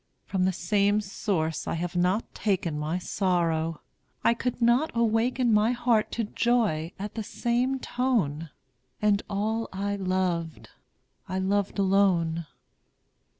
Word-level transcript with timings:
From 0.25 0.45
the 0.45 0.51
same 0.51 0.99
source 0.99 1.67
I 1.67 1.75
have 1.75 1.95
not 1.95 2.33
taken 2.33 2.79
My 2.79 2.97
sorrow; 2.97 3.81
I 4.23 4.33
could 4.33 4.59
not 4.59 4.89
awaken 4.95 5.53
My 5.53 5.73
heart 5.73 6.11
to 6.13 6.23
joy 6.23 6.91
at 6.97 7.13
the 7.13 7.21
same 7.21 7.77
tone; 7.77 8.49
And 8.99 9.21
all 9.29 9.69
I 9.71 9.95
loved, 9.97 10.69
I 11.29 11.37
loved 11.37 11.77
alone. 11.77 12.47